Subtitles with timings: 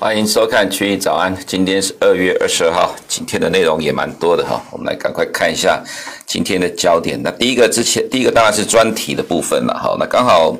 [0.00, 5.78] 欢迎收看《群益早安》，今天是二月二十二号，今天的内容也蛮多的哈，我们来赶快看一下
[6.24, 7.20] 今天的焦点。
[7.22, 10.56] 那第一个之前，第一个当然是专题的部分了哈，那刚好。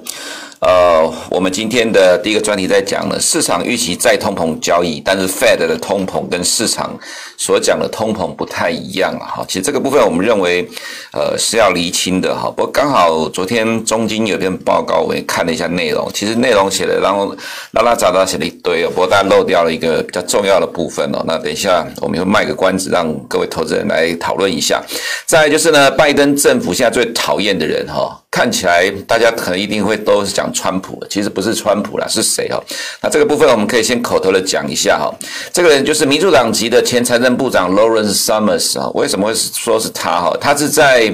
[0.61, 6.95] 呃，我们今天的第一个专题在讲呢，市场预期再通膨交易，但是 Fed 的通膨跟市场
[7.39, 9.19] 所讲的通膨不太一样。
[9.19, 10.69] 哈，其实这个部分我们认为，
[11.13, 12.53] 呃，是要厘清的哈。
[12.55, 17.35] 不过刚好昨天中金有篇报告，我也看了一下内容，其实内容写的，然后
[17.71, 18.87] 拉拉杂杂写了一堆。
[18.89, 21.25] 不过大家漏掉了一个比较重要的部分哦。
[21.27, 24.83] 那等一下我们会卖个关子，让各位投资人来讨论一下。
[25.25, 28.15] 再就是呢，拜登政府现在最讨厌的人哈。
[28.31, 32.63] 看起来大家可能一定会都是讲川普，其实不是川普啦，是谁哦？
[33.03, 35.13] 那这个部分我们可以先口头的讲一下哈。
[35.53, 38.89] 这个人就是民主党籍的前财政部长 Lawrence Summers 啊。
[38.95, 40.37] 为什么会说是他哈？
[40.41, 41.13] 他是在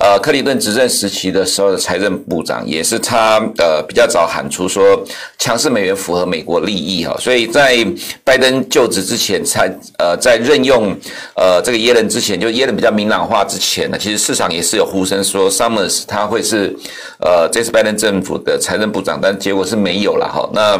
[0.00, 5.04] 呃克林顿执政时期的时候的财政部长，也是他呃比较早喊出说
[5.40, 7.16] 强势美元符合美国利益哈。
[7.18, 7.76] 所以在
[8.22, 10.96] 拜登就职之前，才呃在任用
[11.34, 16.40] 呃这个耶伦之前，就耶伦比较明朗化之前呢，其实市场也是有呼声说 Summers 他会。
[16.52, 16.76] 是，
[17.18, 20.48] 呃，这次拜登政府的财政部长，但结果是没有了哈。
[20.52, 20.78] 那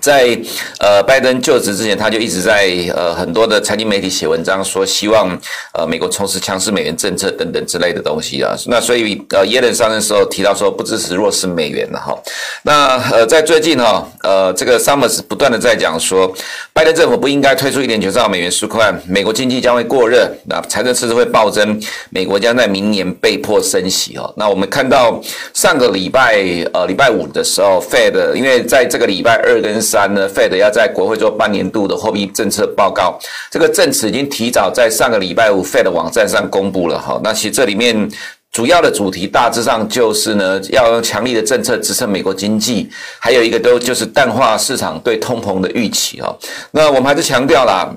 [0.00, 0.38] 在
[0.78, 5.38] 呃拜登就职之前，他就一直在呃很多的财经媒体写文章，说希望
[5.72, 8.54] 呃美国从事强势美元政策等等之类的东西啊。
[8.66, 12.16] 那所以呃耶伦上任时候提到说不支持弱势美元了哈。
[12.62, 16.32] 那呃在最近哈呃这个 Summers 不断的在讲说，
[16.72, 24.32] 拜登政府不应该推出一点九兆美元纾困案，美国经济将会过热，那财政赤字会暴增，美国将在明年被迫升息哦。
[24.36, 25.20] 那我们看到
[25.54, 33.16] 上个礼拜呃礼拜五的时候，Fed 因为在这个礼拜二跟三呢，Fed 要在国会做半年度的货币政策报告，
[33.50, 37.20] 这个证词已经提早在上个礼拜五 Fed 网站上公布了哈。
[37.22, 38.10] 那其实这里面
[38.50, 42.88] 主要的主题大致上就是呢，要用强力的政策支撑美国经济，
[43.20, 46.34] 还有一个都就是淡化市场对通膨的预期哈。
[46.70, 47.94] 那我们还是强调啦，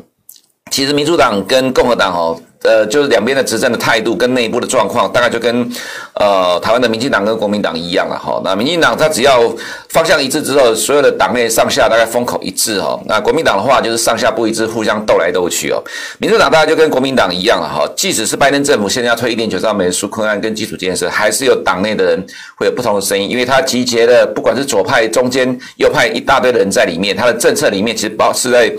[0.70, 2.40] 其实民主党跟共和党哦。
[2.68, 5.72] 呃，就是两边的执政的态度跟内部的状况，大概就跟
[6.16, 8.42] 呃台湾的民进党跟国民党一样了哈。
[8.44, 9.50] 那民进党他只要
[9.88, 13.00] 方向一致之后，所有的党内上下大概风口一致哈。
[13.06, 15.82] 那国民党的话就是上下不一致，互相斗来斗去哦。
[16.20, 17.90] 民主党大概就跟国民党一样了哈。
[17.96, 28.70] 即使是拜登政府现在要推一点九兆美元纾困案跟基础建设，还是有党内的人会有不同的声音，因为他集结了不管是左派、中间、右派一大堆的人在里面，他的政策里面其实包是在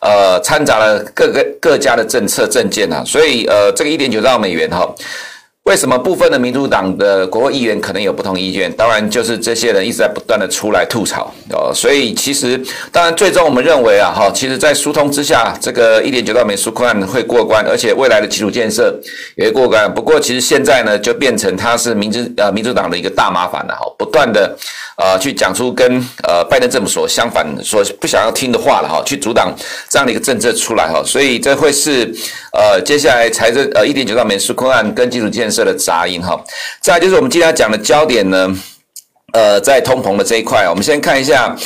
[0.00, 3.35] 呃掺杂了各个各家的政策政见啊，所以。
[3.44, 4.88] 呃，这个一点九兆美元哈，
[5.66, 8.72] 为什么部分的民主党的国会议员可能有不同意见？
[8.74, 11.72] 当然，就是这些人一直在不断的出来吐槽哦。
[11.74, 12.56] 所以，其实，
[12.92, 18.96] 当然，最终我们认为啊，哈，其实，在疏通之下，这个一点九兆美元纾困案会过关，而且未来的基础建设
[19.34, 19.92] 也会过关。
[19.92, 24.56] 不过，其实现在呢，就变成它是民主呃民主党的一个大麻烦了哈，不断的。
[24.98, 29.54] 呃，去讲出跟呃拜登政府所相反、所不想要听的话了哈，去阻挡
[29.90, 32.10] 这样的一个政策出来哈，所以这会是
[32.54, 36.38] 呃接下来财政呃一点九兆美元纾困案跟基础建设的杂音哈。
[36.80, 38.56] 再就是我们今天要讲的焦点呢，
[39.32, 41.56] 呃，在通膨的这一块，我们先看一下。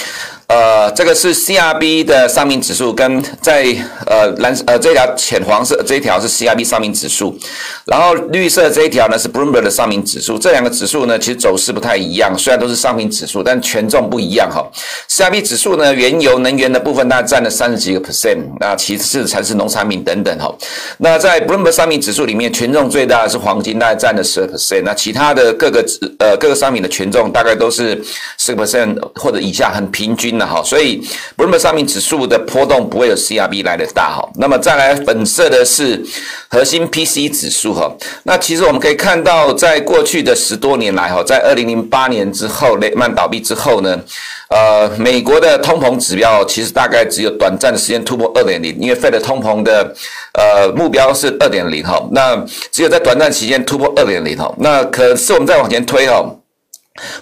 [0.51, 3.65] 呃，这个是 CRB 的商品指数，跟在
[4.05, 7.39] 呃蓝呃这条浅黄色这一条是 CRB 商品指数，
[7.85, 10.37] 然后绿色这一条呢是 Bloomberg 的商品指数。
[10.37, 14.69] 这两个指数呢其实走势不太一样，虽然都是商品指数，但权重不一样哈。
[15.09, 20.53] CRB 指数呢，原油能源的部分大概占了三十几个 percent，那其次才是农产品等等哈。
[20.99, 25.81] 那在 Bloomberg 商品指数里面，权重最大的是黄金，大概占了十二 percent，那其他的各个
[26.19, 28.03] 呃各个商品的权重大概都是
[28.37, 30.40] 十个 percent 或者以下，很平均。
[30.41, 31.07] 那好，所以
[31.37, 34.27] Bloomberg 商品指数的波动不会有 CRB 来的大哈。
[34.37, 36.03] 那么再来粉色的是
[36.49, 37.95] 核心 PC 指数哈。
[38.23, 44.01] 那其实我们可以看到，在过去的十多年来哈，在二零零八年之后雷曼倒闭之后呢，
[44.49, 49.95] 呃，美国的通膨指标其实大概只有短暂的时间突破二点零，因为 Fed 通膨的
[50.33, 52.03] 呃目标是二点零哈。
[52.13, 52.35] 那
[52.73, 54.51] 只有在短暂期间突破二点零哈。
[54.59, 56.25] 那可是我们再往前推哈。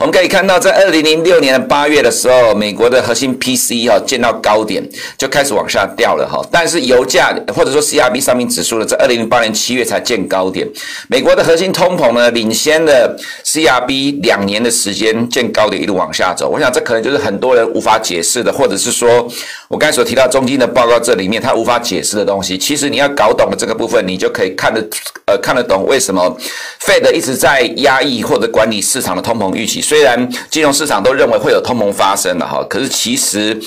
[0.01, 4.83] 我们可以看到，在二零零六年的八月的时候，美国的核心 P C 哈见到高点，
[5.19, 6.41] 就开始往下掉了哈。
[6.51, 10.67] 但是油价或者说 CRB 商品指数呢，在二零零八年七月才见高点。
[11.09, 16.49] 美国的核心通膨呢，领先了 CRB 两年的时间见高点，一路往下走。
[16.49, 19.29] 我想这可能就是很多人无法解释的，或者是说
[19.69, 22.57] 我刚才所提到中金的报告这里面它无法解释的东西。
[22.57, 24.83] 其实你要搞懂了这个部分，你就可以看得
[25.27, 26.35] 呃看得懂为什么
[26.81, 29.83] Fed 一直在压抑或者管理市场的通膨预期。
[29.83, 33.59] 虽然金融市场都认为会有通膨发生了哈，可是其实，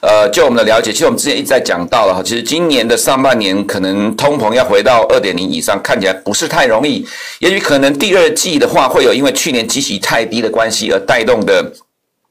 [0.00, 7.04] 呃，就我们的了解，其实我们之前一直在讲到了哈，其实今年的上半年可能通膨要回到二点零以上，看起来不是太容易。
[7.40, 11.72] 也许可能第二季的话，会有因为去年基期太低的关系而带动的。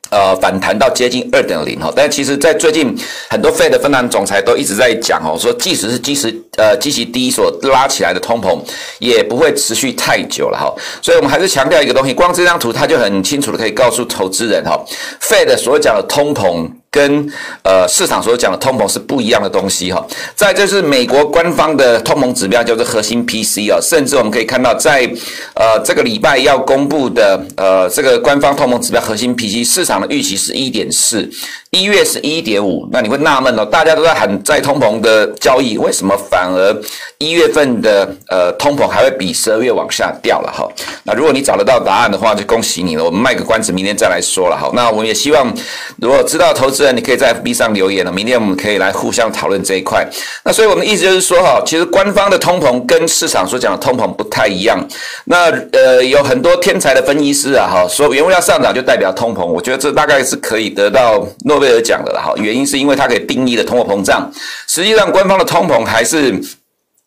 [0.09, 2.95] 呃，反弹到接近二点零哈，但其实，在最近
[3.29, 8.59] 很多 Fed 的分行总裁都一直在讲哦，说即使是即时呃极其低所拉起来的通膨，
[8.99, 10.73] 也不会持续太久了哈。
[11.01, 14.83] 所以我们还是强调一个东西，光这张图它就很清楚的可以告诉投资人哈
[15.21, 16.78] ，Fed 所讲的通膨。
[16.91, 17.31] 跟
[17.63, 20.05] 呃市场所讲的通膨是不一样的东西哈，
[20.35, 25.09] 再就是美国官方的通膨指标叫做核心 PC 啊，甚至我们可以看到在
[25.53, 31.29] 呃这个礼拜要公布的呃这个官方通膨指标核心 PC 市场的预期是一点四。
[31.71, 36.75] 一月是一点五，那你会纳闷哦，大家都在喊在通膨的交易，为什么反而
[37.19, 40.67] 一月份的呃通膨还会比十二月往下掉了哈？
[41.03, 43.03] 那如果你找得到答案的话，就恭喜你了。
[43.03, 44.71] 我们卖个关子，明天再来说了哈。
[44.73, 45.53] 那我们也希望，
[46.01, 50.05] 如果知道投资人，你可以在 FB 上留言了，明天我们可以来互相讨论这一块。
[50.43, 54.83] 那所以我们的意思就是说哈，其实官方的通膨跟市场所讲的通膨不太一样。
[55.25, 61.59] 那呃有很多天才的分析师啊哈，说原物料上涨就代表通膨，我觉得这大概是可以得到诺。
[61.59, 64.31] 贝尔奖的了哈，原因是因为它可以定义的通货膨胀，
[64.67, 66.33] 实际上官方的通膨还是。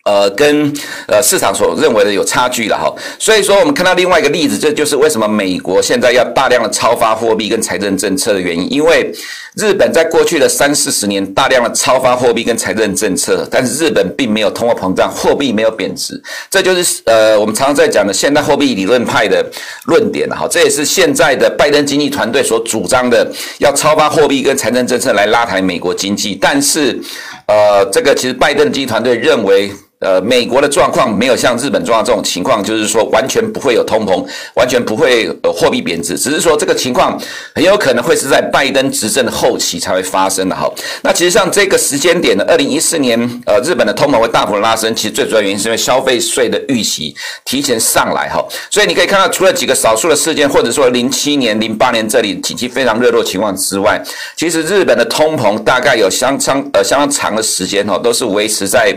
[0.04, 0.72] 呃，跟
[1.06, 9.14] 呃市场所认为的有差距了哈，所以说我们看到另外一个例子，这就是为什么美国现在要大量的超发货币跟财政政策的原因，因为
[9.54, 16.20] 日本在过去的三四十年大量的超发货币跟财政政策，但是日本并没有通货膨胀，货币没有贬值，
[16.50, 19.46] 这就是呃我们常常在讲的现代货币理论派的
[19.86, 26.98] 论点了哈，这也是现在的拜登经济团队所主张的，要超发货币跟财政政策来拉抬美国经济，但是
[27.46, 29.70] 呃这个其实拜登经济团队认为。
[30.02, 37.16] 呃，美国的状况没有像日本状况这种情况，就是说完全不会有通膨，完全不会有货币贬值，只是说这个情况
[37.54, 40.68] 很有可能会是在拜登执政的后期才会发生的哈。
[41.02, 43.16] 那其实像这个时间点呢二零一四年，
[43.46, 47.14] 呃，日本的通膨会大幅拉升，其实最主要原因是因为消费税的预期
[47.44, 48.44] 提前上来哈。
[48.72, 54.02] 所以你可以看到，除了几个少数的事件，或者说零七年、零八年这里经济非常热络情况之外，
[54.36, 58.92] 其实日本的通膨大概有相当呃相当长的时间哈，都是维持在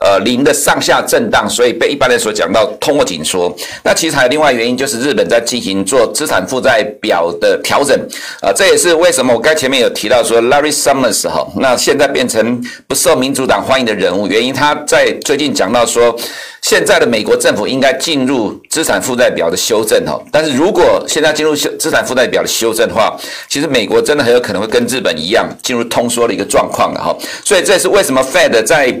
[0.00, 0.49] 呃零的。
[0.52, 3.54] 上下震荡，所以被一般人所讲到通货紧缩。
[3.84, 7.98] 那其实还有另外原因，就是日本在进行做资产负债表的调整。
[8.40, 16.16] 啊，这也是为什么我刚前面有提到说 Larry Summers 哈，那现在变成不受民主党欢迎的人物，原因他在最近讲到说，
[16.62, 23.16] 现在的美国政府应该进入资产负债表的修正哈，但是如果现在进入修资产负债表的修正的话，
[23.48, 28.94] 其实美国真的很有可能会跟日本一样进入通缩的一个状况了哈，所以这也是为什么 Fed 在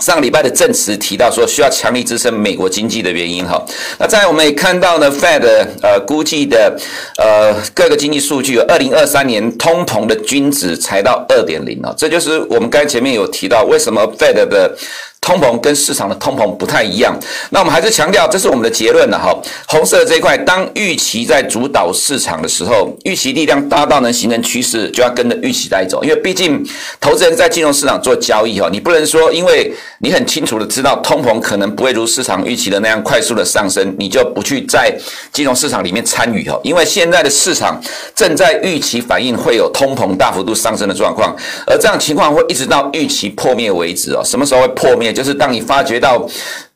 [0.00, 3.62] 上个礼拜的证词提到说需要强力支撑美国经济的原因哈，
[3.98, 5.44] 那在我们也看到呢，Fed
[5.82, 6.76] 呃估计的
[7.18, 14.76] 呃各个经济数据，二零二三年通膨的均值才到二点零哦，这就是我们刚前面有提到为什么 Fed 的。
[15.20, 17.14] 通膨跟市场的通膨不太一样，
[17.50, 19.36] 那我们还是强调，这是我们的结论了哈。
[19.68, 26.02] 红色的这一块，当预期在主导市场的时候，预期力量大到能形成趋势，就要跟着预期带走。
[26.02, 26.66] 因为毕竟
[26.98, 34.92] 投资人在金融市场做交易哈，你不能说，因为你很清楚的知道通膨可能不会如市场预期的那样快速的上升，你就不去在
[35.32, 36.58] 金融市场里面参与哈。
[36.64, 37.78] 因为现在的市场
[38.16, 41.36] 正在预期反映会有通膨大幅度上升的状况，
[41.66, 44.22] 而这样情况会一直到预期破灭为止哦。
[44.24, 45.09] 什么时候会破灭？
[45.12, 46.26] 就是当你发觉到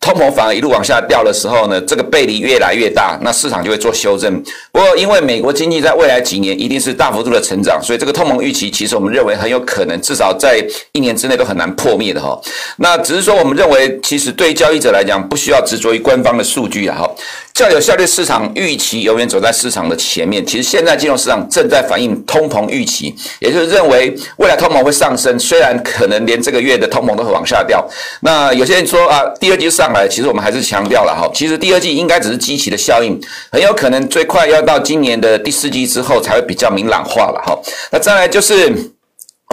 [0.04, 4.30] 通膨反而一路往下掉的时候呢，这个背离越来越大，那市场就会做修正。
[4.70, 12.38] 不过，因为美国经济在未来几年一定是大幅度的成长，所以这个通膨预期其实我们认为很有可能至少在一年之内都很难破灭的哈。
[12.76, 17.10] 那只是说，我们认为其实对交易者来讲，不需要执着于官方的数据啊哈。
[17.54, 20.44] 较有效率市场预期永远走在市场的前面。
[20.44, 27.88] 其实现在金融市场正在反映通膨预期，也就是认为未来通膨会上升，虽然可能连这个月的通膨都会往下掉。
[28.22, 33.20] 那有些人说啊，第二季上来，其实我们还是强调了哈，其实第二季应该只是基期的效应，
[33.50, 37.58] 很有可能最快要到今年的第四季之后才会比较明朗化了哈。
[37.90, 38.93] 那再来就是。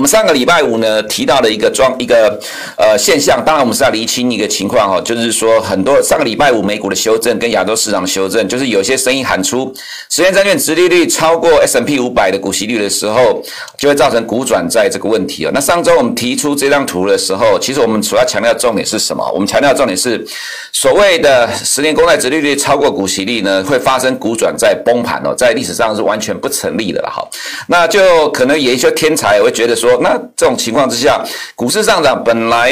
[0.02, 2.36] 我们上个礼拜五呢提到的一个状一个
[2.76, 9.72] 呃现象，当然我们是要厘清一个情况哈，就是说很多上个礼拜五美股的修正跟亚洲市场的修正，就是有些声音喊出
[10.10, 13.44] 十年债券殖利率超过 S M P 五百的股息率的时候，
[13.78, 15.52] 就会造成股转债这个问题哦。
[15.54, 19.24] 那上周我们提出这张图的时候，其实我们主要强调重点是什么？
[19.32, 20.26] 我们强调重点是
[20.74, 27.24] 所谓的十年公债殖利率超过股息率呢，会发生股转债崩盘哦，在历史上是完全不成立的了哈。
[27.68, 29.91] 那就可能有一些天才也会觉得说。
[30.02, 31.22] 那这种情况之下，
[31.56, 32.72] 股市上涨本来，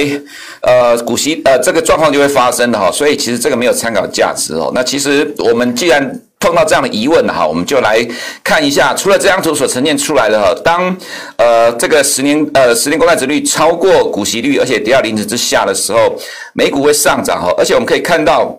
[0.61, 4.71] 呃，股息呃这个状况就会发生的哈，所以其实这个没有参考价值哦。
[4.73, 8.05] 那其实我们既然碰到这样的疑问哈，我们就来
[8.43, 10.95] 看一下，除了这张图所呈现出来的哈，当
[11.37, 16.15] 呃这个十年呃十年公债殖率超过股息率，而且跌到零值之下的时候，
[16.53, 18.57] 美股会上涨哈，而且我们可以看到。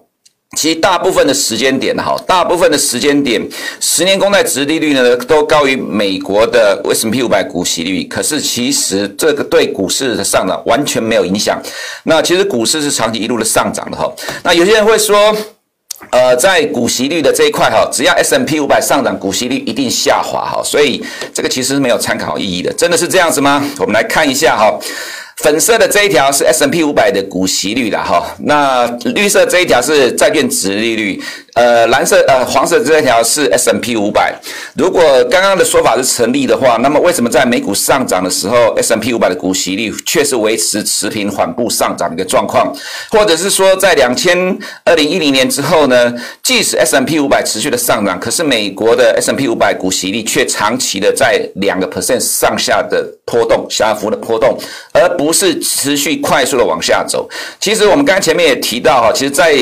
[0.57, 3.41] 其实大部分的时间点哈，大部分的时间点，
[3.79, 8.03] 十年公债殖利率呢都高于美国的 S&P 五百股息率。
[8.05, 11.63] 可是其实这个对股市的上涨完全没有影响。
[12.03, 14.13] 那其实股市是长期一路的上涨的哈。
[14.43, 15.33] 那有些人会说，
[16.11, 20.61] 呃，在股息率的这一块哈，只要 S M P 五百上涨，股息率一定下滑哈。
[20.65, 21.01] 所以
[21.33, 22.73] 这个其实是没有参考意义的。
[22.73, 23.65] 真的是这样子吗？
[23.79, 24.77] 我们来看一下哈。
[25.43, 31.21] 粉色的这一条是 S&P 五百的股息率了哈，那绿色这一条是债券值利率。
[31.55, 34.33] 呃，蓝色呃黄色这条是 S&P 五百。
[34.77, 42.73] 如果刚刚的说法是成立的话，那么为什么在美股上涨的时候，S&P 五百的股息率却是维持持平缓步上涨的一个状况？
[43.11, 54.57] 或者是说，在两千二零一零年之后呢，即使 S&P 五百持续的上涨，可是美国的 S&P 五百股息率却长期的在两个 percent 上下的波动，小幅的波动，
[54.93, 57.29] 而不是持续快速的往下走。
[57.59, 59.53] 其实我们刚才前面也提到哈，其实在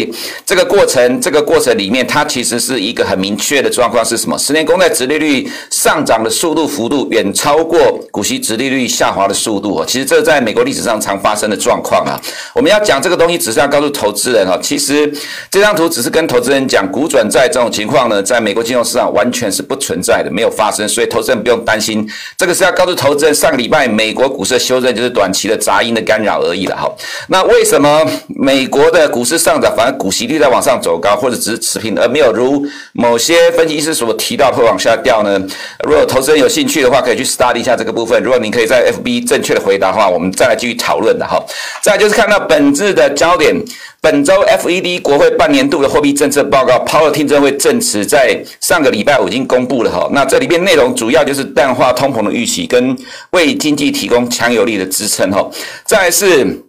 [0.45, 1.77] 这个过程，这个过程。
[1.78, 4.37] 里面它其实是一个很明确的状况是什么？
[4.37, 7.78] 十年公债殖利率上涨的速度幅度远超过
[8.11, 9.85] 股息殖利率下滑的速度哦。
[9.87, 12.20] 其实这在美国历史上常发生的状况啊。
[12.54, 15.11] 我们要讲这个东西，只是要告诉投资人哦，其实
[15.50, 22.04] 这张图只是跟投资人讲，股转债这种情况呢，在美国金融市场完全是不存在的，没有发生，所以投资人不用担心。
[22.37, 26.90] 这个是要告诉投资人，上个礼拜美国股市修正就是短期的杂音的干扰而已了哈。
[27.28, 31.68] 那为什么美国的股市上涨，反而股息率在往上走高，或者只是？
[31.69, 35.39] 持平而没有如某些分析师所提到会往下掉呢？
[35.85, 38.23] 如果投资人有兴趣的话，可以去 study 一下这个部分。
[38.23, 41.39] 如果你可以在 FB 正确的回答的话，我们再来继续讨论的哈。
[41.83, 43.55] 再就是看到本质的焦点，
[44.01, 50.09] 本周 FED 国会半年度的货币政策报告，Powell 听证会证词在上个礼拜五已经公布了哈。
[50.13, 52.97] 那这里面内容主要就是淡化通膨的预期，跟
[53.31, 55.47] 为经济提供强有力的支撑哈。
[55.85, 56.65] 再来是。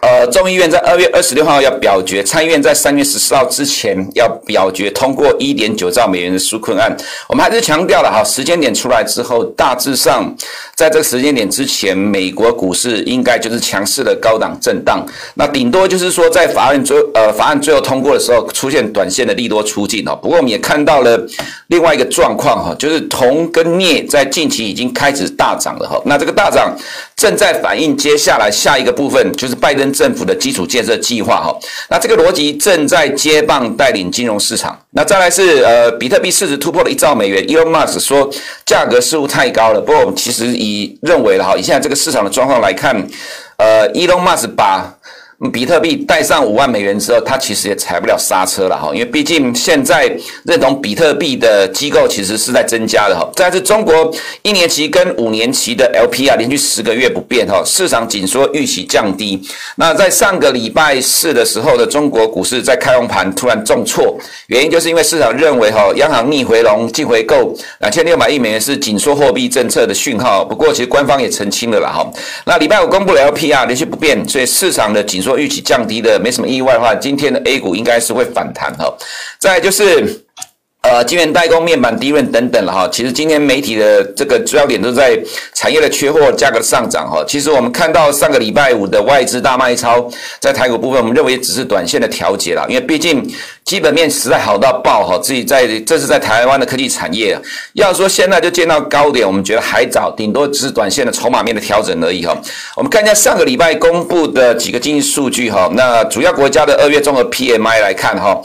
[0.00, 6.96] 呃，众议院在二月二十六号要表决，参议院在三月十四号之前要表决通过一点九兆美元的纾困案。
[7.28, 10.32] 我们还是强调了哈，时间点出来之后，大致上
[10.76, 15.04] 在这个时间点之前，美国股市应该就是强势的高档震荡。
[15.34, 20.14] 那顶多就是说，在法案最呃法案最后通过的时候，出现短线的利多出尽哦。
[20.22, 21.20] 不过我们也看到了
[21.66, 26.00] 另外一个状况哈，就是铜跟镍在近期已经开始大涨了哈。
[26.04, 26.72] 那这个大涨
[27.18, 29.92] 正在反映接下来下一个部分，就是拜登。
[29.98, 31.58] 政府的基础建设计划，哈，
[31.90, 34.78] 那这个逻辑正在接棒带领金融市场。
[34.90, 38.30] 那再来是呃，比特币市值突破了一兆美元，Elon Musk 说
[38.64, 39.80] 价格似乎太高了。
[39.80, 42.94] 不过我们其实以认为了哈，以现在这个市场的状况来看，
[43.56, 44.94] 呃，Elon Musk 把
[45.52, 53.24] 比特币带上五万美元之后，它其实也踩不了刹车了哈，因为毕竟现在认同比特币的机构其实是在增加的哈。
[53.36, 59.40] 再是中国一年期跟五年期的 LPR 连续十个月不变哈，市场紧缩预期降低。
[59.76, 64.18] 那在上个礼拜四的时候的中国股市在开红盘突然重挫，
[64.48, 70.44] 原因就是因为市场认为哈，央行逆回笼净回购两千六百亿美元是紧缩货币政策的讯号。
[70.44, 72.04] 不过其实官方也澄清了啦哈。
[72.44, 75.27] 那礼拜五公布了 LPR 连续不变，所以市场的紧缩。
[75.28, 78.92] 说预期降低的没什么意外的话，今天的 A 股应该是会反弹哈。
[79.38, 80.24] 再就是。
[80.82, 82.88] 呃，晶圆代工、面板、低润等等了哈。
[82.90, 85.18] 其实今天媒体的这个主要点都在
[85.52, 87.22] 产业的缺货、价格的上涨哈。
[87.26, 90.08] 其实我们看到上个礼拜五的外资大卖超，
[90.40, 93.28] 在台股部分，我们认为只是短线的调节了，因为毕竟
[93.64, 95.18] 基本面实在好到爆哈。
[95.18, 97.38] 自己在这是在台湾的科技产业，
[97.72, 102.34] 要说现在就见到高点，我们觉得还早，顶多只是短线的筹码面的调整而已哈。
[102.76, 105.68] 我们看一下上个礼拜公布的几个经济数据哈。
[105.74, 108.40] 那主要国家的二月综合 PMI 来看哈。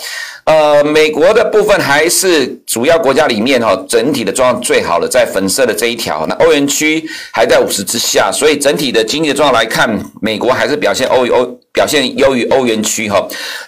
[0.46, 6.26] 呃，美国的部分还是主要国家里面哈，整体的状况最好的，在粉色的这一条。
[6.28, 13.26] 那欧元区还在五十之下，所以整体的经济状况来看，美国还是表现欧欧表现优于欧元区哈。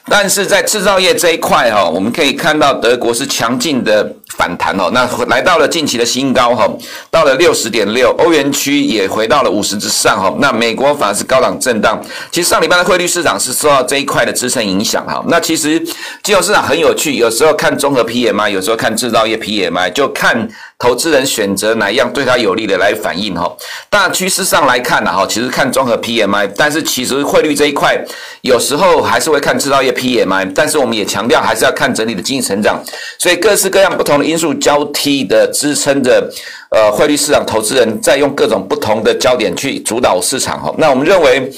[0.09, 4.13] 但是在制造业这一块哈，我们可以看到德国是强劲的。
[4.37, 6.69] 反弹哦，那来到了近期的新高哈，
[7.09, 10.33] 到了六十点六，欧元区也回到了五十之上哈。
[10.39, 12.01] 那美国反而是高档震荡。
[12.31, 15.23] 其实上礼拜的汇率市场是受到这一块的支撑影响哈。
[15.27, 15.79] 那其实
[16.21, 20.47] 金融市场很有趣，有时候看综合 PMI，有时候看制造业 PMI，就看。
[20.77, 23.49] 投资人选择哪一样对他有利的来反应哈？
[23.89, 27.97] 大趋势上来看呢哈，其实看综合 PMI，但是其实汇率这一块
[28.41, 32.83] 有时候还是会看制造业 PMI，但是我们也强调还是要看整体的经济成长，
[33.17, 36.29] 所以各式各样不同的因素交替的支撑着
[36.69, 40.73] 呃汇率市场，投资人在用各种不同的焦点去主导市场哈。
[40.77, 41.51] 那我们认为。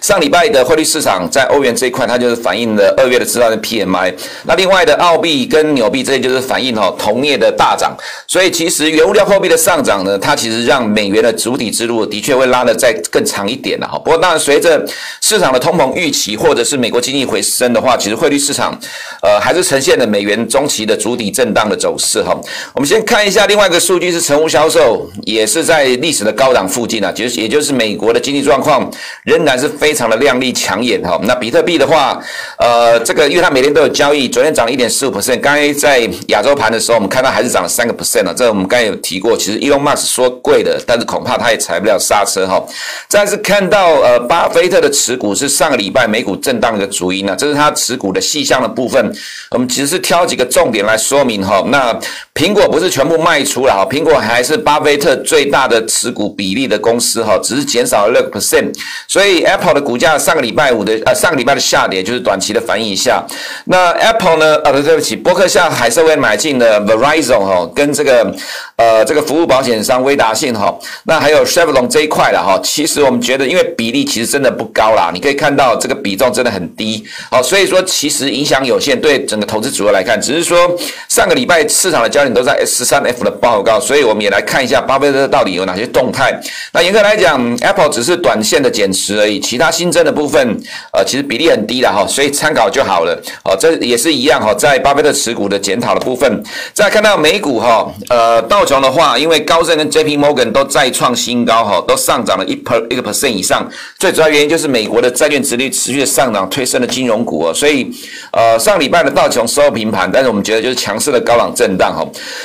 [0.00, 4.14] 上礼拜的汇率市场在欧元这一块，它就是反映了二月的制造业 PMI。
[4.44, 7.92] 那另外的澳币跟纽币这些就是反映哈同业的大涨。
[8.28, 13.98] 所以其实原物料货币的上涨呢，它其实让美元的主体之路的确会拉得再更长一点了哈。
[13.98, 14.80] 不过当然随着
[15.20, 18.78] 市场的通膨预期或者是美国经济回升的话，其实汇率市场
[19.22, 22.32] 呃还是呈现了美元中期的主体震荡的走势哈。
[22.74, 28.88] 我们先看一下另外一个数据是成屋销售，也是在历史的高档附近啊，就是也就是美国的经济状况
[29.24, 29.63] 仍然是。
[29.64, 32.20] 是非常的亮丽抢眼哈，那比特币的话，
[32.58, 42.62] 呃，这个因为它每天都有交易，昨天涨了一点四五 percent，刚才在亚洲盘的时候，我们看到还是涨了三个 percent 啊，这个我们刚才有提过，其实 Elon Musk 说贵的，但是恐怕他也踩不了刹车哈。
[43.08, 49.16] 再是看到呃，巴菲特的持股是上个礼拜美股震荡的主因呢，这是他持股的细项的部分，
[49.52, 51.64] 我们其实是挑几个重点来说明哈。
[51.68, 51.98] 那
[52.34, 58.70] 苹果不是全部卖出了哈，苹果还是巴菲特最大的持股比例的公司哈，只是减少了六个 percent，
[59.08, 59.44] 所以。
[59.54, 63.24] Apple 的股价上个礼拜五的呃上个礼拜的下跌就是短期的反应一下。
[63.66, 64.56] 那 Apple 呢？
[64.64, 68.34] 呃，对不起，博客向海瑟薇买进了 Verizon 哈，跟这个
[68.76, 70.76] 呃这个服务保险商威达信哈。
[71.04, 72.60] 那还有 Chevron 这一块了哈。
[72.62, 77.04] 其实我们觉得，因为比例其实真的不高啦，你可以看到这个比重真的很低。
[77.30, 80.76] 好，所以说其实影响有限，对整个投资组合来看，只是说
[81.08, 86.38] 上个礼拜市场的焦点都在 S 三 F 的报告，所以我们也来看一下巴菲特到底有哪些动态。
[86.72, 89.38] 那严格来讲，Apple 只是短线的减持而已。
[89.38, 90.58] 其他新增的部分，
[90.92, 93.14] 呃，其实比例很低了哈，所以参考就好了。
[93.44, 103.68] 哦，这也是一样哈，在巴菲特持股的检讨的部分，再看到美股哈，呃到，道琼的话，因为高盛跟 JP Morgan 都再创新高哈，都上涨了一 per 一个 percent 以上。
[103.98, 107.52] 最主要原因就是美国的债券殖率持续的上涨，推升了金融股哦。
[107.52, 107.86] 所以，
[108.32, 112.02] 呃，上礼拜的道琼收平盘，但是我们觉得就是强势的高浪震荡哈。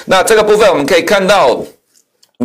[0.08, 1.58] 那这个部分我们可以看到。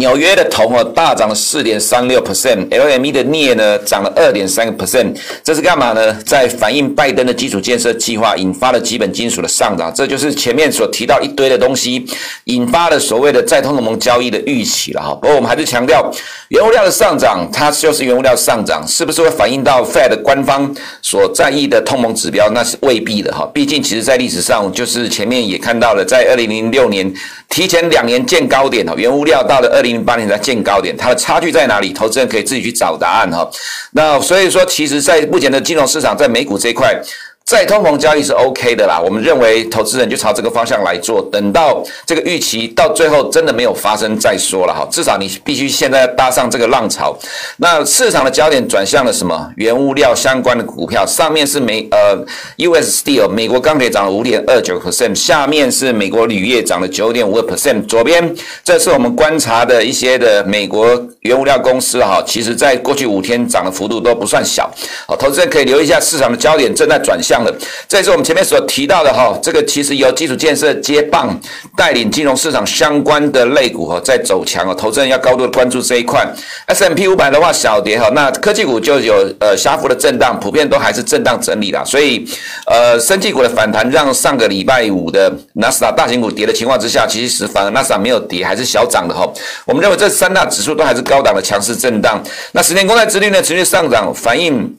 [0.00, 6.12] 纽约的铜哦大涨了四点三六 percent，LME 的镍呢涨了二点三个 percent，这是干嘛呢？
[6.26, 12.04] 在反映拜登的基础建设计划引发了基本金属的上涨，这就是前面所提到一堆的东西
[12.46, 15.14] 引发了所谓的再通膨交易的预期了哈。
[15.14, 16.12] 不过我们还是强调，
[16.48, 22.50] 原物料的上涨，它就是原物料上涨，是不是会反映到 Fed 官方所在意的通膨指标？
[22.50, 23.48] 那是未必的哈。
[23.54, 27.14] 毕竟其实在历史上，就是前面也看到了，在二零零六年
[27.48, 29.83] 提前两年见高点哈，原物料到了二。
[29.84, 31.92] 零零八年在见高点，它的差距在哪里？
[31.92, 33.48] 投资人可以自己去找答案哈。
[33.92, 37.00] 那所以说，其实，在目前的金融市场，在美股这一块。
[37.46, 44.88] 再通膨交易是 OK 的啦，我们认为投资人就朝这个方向来做，等到这个预期到最后真的没有发生再说了哈。
[44.90, 47.14] 至少你必须现在搭上这个浪潮。
[47.58, 49.52] 那市场的焦点转向了什么？
[49.56, 52.16] 原物料相关的股票，上面是美呃
[52.56, 57.86] US Steel 美国钢铁涨了五点二九 percent，下面是美国铝业涨了九点五个 percent。
[57.86, 64.70] 左边这是我们观察的一些的美国原物料公司哈，其实在过去五天涨的幅度都不算小。
[65.06, 67.50] 好，投资人可以留意一下市场的焦点正在转向了。
[67.88, 71.34] 这也是我们前面所提到的哈，这个其实由基础建设接棒
[71.74, 76.30] 带领金融市场相关的类股哈在走强哦，投资人要高度的关注这一块。
[76.66, 81.82] S M P 五百的话小跌哈，那科技股就有呃狭幅的震荡，普遍都还是震荡整理啦。
[81.86, 82.22] 所以
[82.66, 89.26] 呃，生技股的反弹让上个礼拜五的纳斯达大型股跌的情况之下，其实反而纳斯达没有跌，还是小涨的哈。
[89.64, 92.20] 我们认为这三大指数都还是高高档的强势震荡。
[92.50, 94.76] 那十年公债殖率呢持续上涨，反映。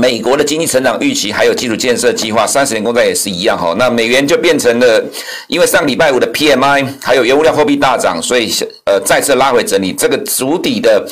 [0.00, 3.74] 美国的经济成长预期还有基础建设计划，三十年公债也是一样哈。
[3.76, 5.04] 那美元就变成了，
[5.48, 8.48] 因为上礼拜五的 PMI 还有原物料货币大涨，所以
[8.84, 11.04] 呃再次拉回整理，这个足底的。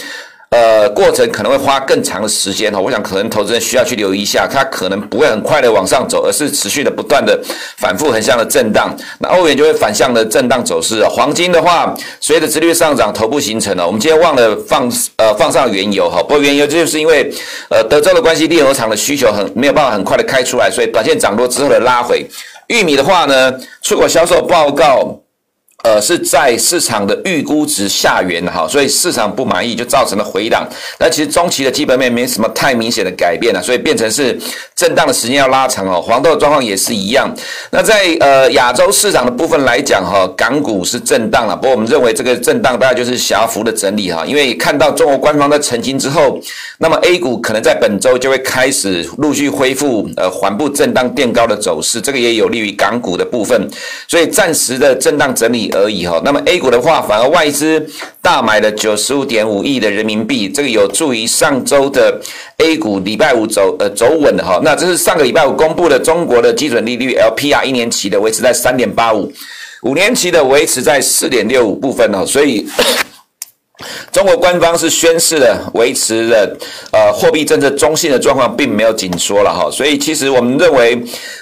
[0.57, 7.39] 呃，过程可能会花更长的时间哈，我想可能投资人需要去留意一下，它可能不会很快的往上走，而是持续的不断的
[7.77, 8.97] 反复横向的震荡。
[9.19, 11.05] 那欧元就会反向的震荡走势。
[11.11, 13.87] 黄金的话，随着殖率上涨，头部形成了。
[13.87, 17.31] 我们今天忘了放呃放上原油哈，不过原油这就是因为
[17.69, 22.27] 呃德州的关系，炼油厂的需求很没有办法很快的开出来，所以短线涨多之后的拉回。
[22.69, 25.21] 玉米的话呢，出口销售报告。
[25.85, 30.67] 呃，是在市场的预估值下缘哈，所以市场不满意就造成了回档。
[30.99, 34.37] 那其实中期的基本面没什么太明显的改变了，所以变成是
[34.75, 36.03] 震荡的时间要拉长哦。
[36.03, 37.33] 黄豆的状况也是一样。
[37.71, 46.41] 那在呃亚洲市场的部分来讲哈，港股是震荡了，不过我们认为这个震荡大概就是狭幅的整理哈，因为看到中国官方的澄清之后，
[46.79, 53.69] 那么 A 股可能在本周就会开始陆续恢复呃缓步震荡垫高的走势，这个也有利于港股的部分，
[54.09, 55.66] 所以暂时的震荡整理。
[55.73, 57.85] 而已哈，那么 A 股的话，反而外资
[58.21, 62.21] 大买了九十五点五亿的人民币，这个有助于上周的
[62.59, 64.61] A 股礼拜五走呃走稳的哈。
[64.63, 69.33] 那这是上个礼拜五公布的中国的基准利率 LPR 一年期的维持在三点八五，
[69.83, 72.67] 五年期的维持在四点六五部分哦，所以。
[74.11, 76.57] 中国官方是宣示了维持了
[76.93, 79.71] 呃货币政策中性的状况，并没有紧缩了哈。
[79.71, 80.99] 所以其实我们认为，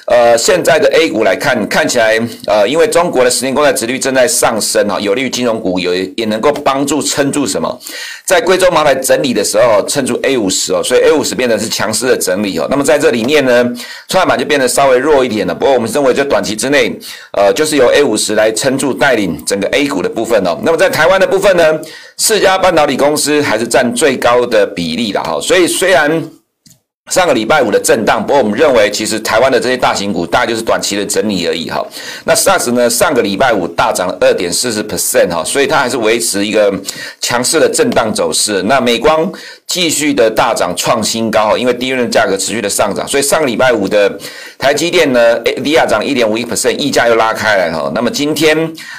[0.07, 7.81] 呃现在的 A 股来看，看起来呃因为中国的十年公债殖率正在上升哈，有利于金融股，有也能够帮助撑住什么，
[8.25, 12.67] 在贵州茅台整理的时候撑住 A 五十哦，所以 A 五十变成是强势的整理哦。
[12.69, 13.73] 那么在这里面呢，
[14.09, 15.55] 创业板就变得稍微弱一点了。
[15.55, 16.93] 不过我们认为在短期之内，
[17.33, 20.59] 呃就是由 A 五十来撑住带领整个 A 股的部分哦。
[20.65, 21.79] 那么在台湾的部分呢，
[22.17, 26.23] 四家半导体公司还是占最高的比例的哈，所以虽然。
[27.11, 31.87] 上个礼拜五的震荡，不过我们认为其实台湾的这些大型股大概就是短期的整理而已哈。
[32.25, 36.73] 那 SARS 呢，上个礼拜五大涨了二点四十 percent 哈，所以它还是维持一个
[37.21, 38.63] 强势的震荡走势。
[38.63, 39.31] 那美光
[39.67, 44.11] 继续的大涨创新高哈，因为低润价格持续的上涨，所以上个礼拜五的
[44.59, 47.93] 台积电呢，ADR 涨一点五一 percent，溢价又拉开来哈。
[47.95, 48.57] 那么今天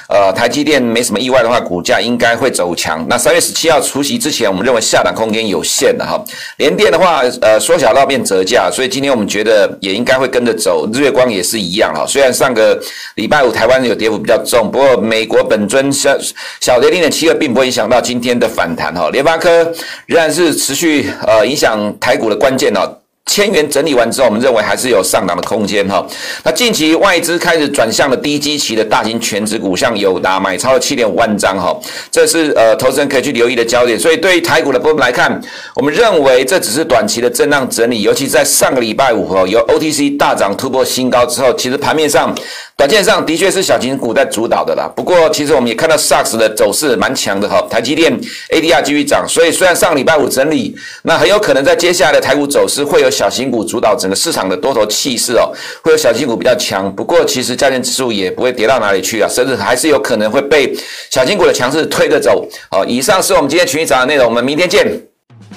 [0.08, 3.04] 呃台积电没什么意外的话，股价应该会走强。
[3.08, 6.22] 那三月十七号除夕之前，我们认为下档空间有限的哈。
[6.58, 7.96] 联电的话呃缩小。
[7.96, 10.86] 到变折价，所以今天我们觉得也应该会跟着走。
[10.92, 12.78] 日月光也是一样哈，虽然上个
[13.14, 16.14] 礼拜五台湾有跌幅比较重，不过美国本尊小
[16.60, 19.08] 小跌零点七二，并不会影响到今天的反弹哈。
[19.08, 19.72] 联发科
[20.04, 22.80] 仍然是持续呃影响台股的关键哦。
[23.28, 26.06] 千元整理完之后，我们认为还是有上档的空间哈。
[26.44, 31.76] 那近期外资开始转向了低基期的大型全值股，像友达买超了七点五万张哈，
[32.08, 33.98] 这是呃投资人可以去留意的焦点。
[33.98, 35.40] 所以对于台股的部分来看，
[35.74, 42.32] 我们认为这只是短期的震荡整理，尤其在上个礼拜五哈，由 OTC 大涨突破新高之后，其实盘面上。
[42.78, 48.12] 短线上的确是小型股在主导的啦，不过其实我们也看到 SARS 的走势蛮强的哈，台积电
[48.50, 55.50] ADR 继续涨，所以虽然上礼拜五整理，那很有可能在接下来的台股走势会有小型股主导整个市场的多头气势哦，
[55.82, 60.76] 会有小型股比较强，不过其实加权指数也不会跌到哪里去啊，甚至还是有可能会被
[61.10, 62.46] 小型股的强势推着走。
[62.70, 64.86] 好，以上是我们今天群益早的内容，我们明天见。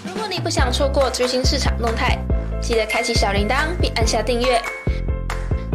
[0.06, 2.18] 如果你不想错过最新市场动态，
[2.62, 4.62] 记得开启小铃铛并按下订阅。